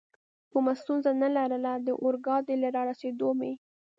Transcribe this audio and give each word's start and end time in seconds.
کومه 0.51 0.73
ستونزه 0.81 1.11
نه 1.23 1.29
لرله، 1.35 1.73
د 1.87 1.89
اورګاډي 2.01 2.55
له 2.63 2.69
رارسېدو 2.77 3.29
مې. 3.39 3.51